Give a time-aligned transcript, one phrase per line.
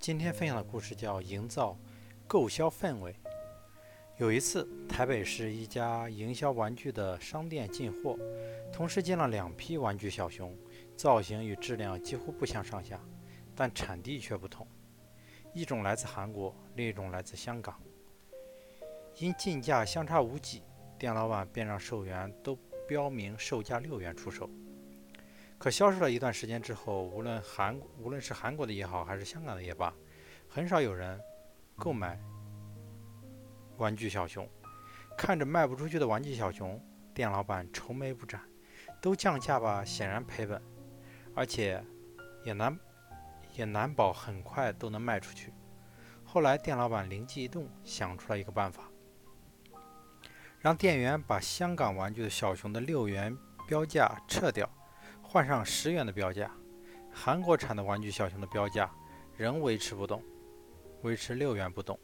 [0.00, 1.76] 今天分享的故事叫“营造
[2.26, 3.14] 购销氛围”。
[4.16, 8.18] 有一次，台北市一家营销玩具的商店进货，
[8.72, 10.56] 同时进了两批玩具小熊，
[10.96, 12.98] 造型与质量几乎不相上下，
[13.54, 14.66] 但产地却不同，
[15.52, 17.78] 一种来自韩国，另一种来自香港。
[19.18, 20.62] 因进价相差无几，
[20.98, 22.56] 店老板便让售员都
[22.88, 24.48] 标明售价六元出售。
[25.60, 29.92] 可销售了一段时间之后，无论韩无论是韩国的也好，还是香港的也罢，
[30.48, 31.20] 很少有人
[31.76, 32.18] 购买
[33.76, 34.48] 玩具小熊。
[35.18, 38.40] 看着卖不出去的玩具小熊，店老板愁眉不展，
[39.02, 40.62] 都降价吧，显然赔本，
[41.34, 41.84] 而且
[42.42, 42.74] 也难
[43.52, 45.52] 也难保很快都能卖出去。
[46.24, 48.90] 后来店老板灵机一动，想出了一个办法，
[50.58, 53.36] 让店员把香港玩具的小熊的六元
[53.68, 54.66] 标价撤掉。
[55.32, 56.50] 换上十元的标价，
[57.14, 58.90] 韩国产的玩具小熊的标价
[59.36, 60.20] 仍维持不动，
[61.02, 61.96] 维持六元不动。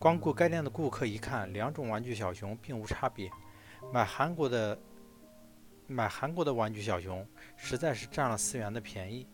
[0.00, 3.30] 光顾该店的顾客一看，两种玩具小熊并无差别，
[3.92, 4.76] 买韩国的
[5.86, 7.24] 买韩国的玩具小熊
[7.56, 9.24] 实在是占了四元的便宜。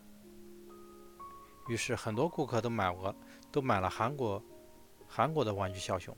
[1.71, 3.17] 于是很多顾客都买了
[3.51, 4.45] 都买了韩国
[5.07, 6.15] 韩国的玩具小熊。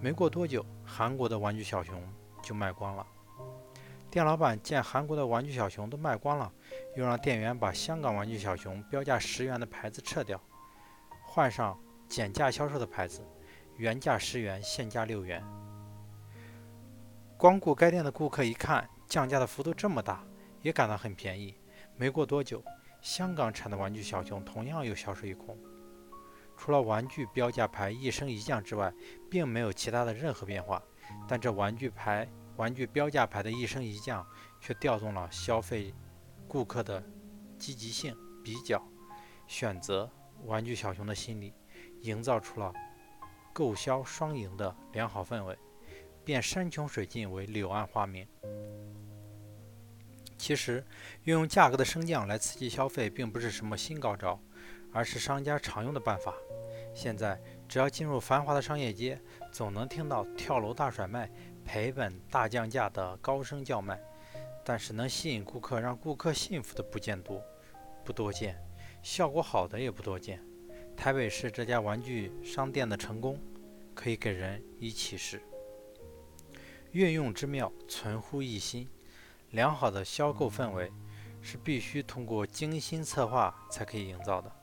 [0.00, 2.00] 没过多久，韩国的玩具小熊
[2.44, 3.04] 就卖光了。
[4.10, 6.52] 店老板见韩国的玩具小熊都卖光了，
[6.96, 10.40] 又让店员把香港玩具小熊标价十元的牌子撤掉，
[11.24, 13.24] 换上减价销售的牌子，
[13.76, 15.40] 原价十元，现价六元。
[17.36, 20.24] 光顾该店的顾客一看降价的幅度这么大，
[20.60, 21.54] 也感到很便宜。
[21.96, 22.64] 没过多久，
[23.00, 25.56] 香港产的玩具小熊同样又销售一空。
[26.56, 28.92] 除了玩具标价牌一升一降之外，
[29.30, 30.82] 并没有其他的任何变化。
[31.28, 32.28] 但这玩具牌。
[32.60, 34.26] 玩具标价牌的一升一降，
[34.60, 35.94] 却调动了消费
[36.46, 37.02] 顾客的
[37.58, 38.86] 积极性、比较、
[39.46, 40.10] 选择
[40.44, 41.54] 玩具小熊的心理，
[42.02, 42.70] 营造出了
[43.50, 45.58] 购销双赢的良好氛围，
[46.22, 48.28] 变山穷水尽为柳暗花明。
[50.36, 50.84] 其实，
[51.24, 54.38] 运用价格的升降来刺激消费，并不是什么新高招，
[54.92, 56.34] 而是商家常用的办法。
[56.94, 57.40] 现在，
[57.70, 59.16] 只要进入繁华的商业街，
[59.52, 61.30] 总能听到跳楼大甩卖。
[61.64, 63.96] 赔本大降价的高声叫卖，
[64.64, 67.40] 但是能吸引顾客、让顾客信服的不见多，
[68.04, 68.56] 不多见；
[69.04, 70.42] 效果好的也不多见。
[70.96, 73.38] 台北市这家玩具商店的成功，
[73.94, 75.40] 可以给人以启示。
[76.90, 78.88] 运用之妙，存乎一心。
[79.50, 80.90] 良好的销购氛围，
[81.40, 84.59] 是必须通过精心策划才可以营造的。